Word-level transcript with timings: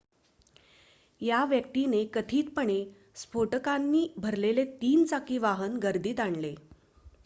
त्या 1.21 1.43
व्यक्तीने 1.45 2.03
कथितपणे 2.05 2.83
स्फोटकांनी 3.15 4.07
भरलेले 4.17 4.65
3-चाकी 4.81 5.37
वाहन 5.37 5.77
गर्दीत 5.77 6.19
आणले 6.19 6.53